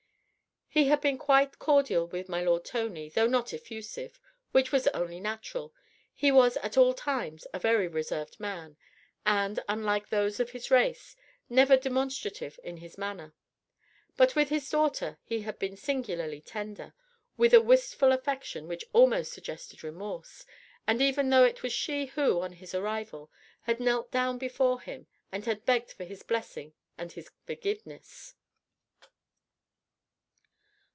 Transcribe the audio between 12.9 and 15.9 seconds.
manner: but with his daughter he had been